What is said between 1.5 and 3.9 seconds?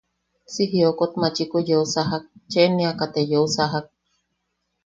yeu sajak, cheneaka te yeu sajak.